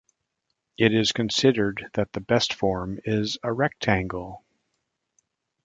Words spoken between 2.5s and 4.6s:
form is a rectangle.